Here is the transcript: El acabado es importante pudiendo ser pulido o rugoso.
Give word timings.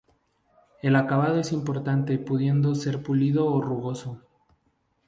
El 0.81 0.95
acabado 0.95 1.39
es 1.39 1.51
importante 1.51 2.17
pudiendo 2.17 2.73
ser 2.73 3.03
pulido 3.03 3.45
o 3.53 3.61
rugoso. 3.61 4.19